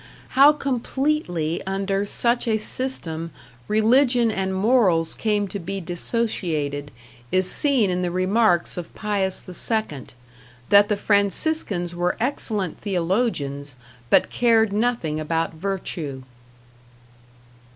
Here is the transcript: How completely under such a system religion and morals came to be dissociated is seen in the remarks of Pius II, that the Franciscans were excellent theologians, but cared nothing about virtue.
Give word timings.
How 0.29 0.51
completely 0.51 1.61
under 1.67 2.07
such 2.07 2.47
a 2.47 2.57
system 2.57 3.29
religion 3.67 4.31
and 4.31 4.51
morals 4.51 5.13
came 5.13 5.47
to 5.49 5.59
be 5.59 5.79
dissociated 5.79 6.89
is 7.31 7.47
seen 7.51 7.91
in 7.91 8.01
the 8.01 8.09
remarks 8.09 8.77
of 8.77 8.95
Pius 8.95 9.47
II, 9.47 10.05
that 10.69 10.89
the 10.89 10.97
Franciscans 10.97 11.93
were 11.93 12.17
excellent 12.19 12.79
theologians, 12.81 13.75
but 14.09 14.31
cared 14.31 14.73
nothing 14.73 15.19
about 15.19 15.53
virtue. 15.53 16.23